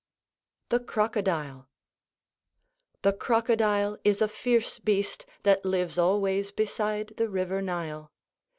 ]THE 0.69 0.79
CROCODILE 0.79 1.67
The 3.03 3.13
crocodile 3.13 3.99
is 4.03 4.19
a 4.19 4.27
fierce 4.27 4.79
beast 4.79 5.27
that 5.43 5.63
lives 5.63 5.99
always 5.99 6.49
beside 6.51 7.13
the 7.17 7.29
river 7.29 7.61
Nile. 7.61 8.11